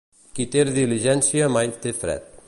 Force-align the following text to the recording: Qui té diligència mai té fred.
Qui 0.37 0.45
té 0.55 0.63
diligència 0.77 1.53
mai 1.59 1.73
té 1.85 1.95
fred. 2.01 2.33